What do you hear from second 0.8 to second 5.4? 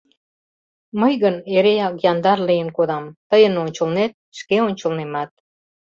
Мый гын эреак яндар лийын кодам: тыйын ончылнет, шке ончылнемат.